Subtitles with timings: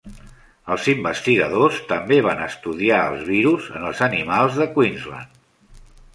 [0.75, 5.39] Els investigadors també van estudiar els virus en els animals de Queensland.